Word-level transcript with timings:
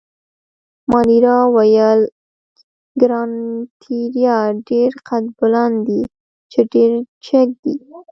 مانیرا 0.91 1.37
وویل: 1.55 2.01
ګراناتیریا 3.01 4.37
ډېر 4.69 4.91
قدبلند 5.07 5.75
دي، 5.87 6.01
چې 6.51 6.59
ډېر 6.73 6.91
جګ 7.25 7.47
دي. 7.63 7.75